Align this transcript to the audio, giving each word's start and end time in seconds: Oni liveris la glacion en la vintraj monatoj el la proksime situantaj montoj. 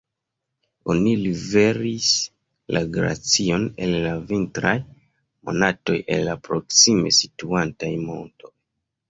Oni 0.91 1.11
liveris 1.23 2.07
la 2.77 2.81
glacion 2.95 3.67
en 3.89 3.93
la 4.07 4.15
vintraj 4.33 4.73
monatoj 5.51 5.99
el 6.17 6.27
la 6.31 6.35
proksime 6.49 7.15
situantaj 7.21 7.93
montoj. 8.09 8.53